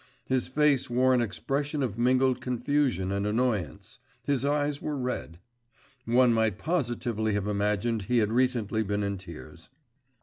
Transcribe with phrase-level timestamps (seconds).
[0.25, 5.37] His face wore an expression of mingled confusion and annoyance; his eyes were red.…
[6.05, 9.69] One might positively have imagined he had recently been in tears.